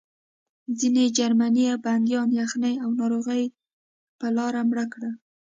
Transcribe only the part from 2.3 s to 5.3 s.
یخنۍ او ناروغۍ په لاره مړه کړل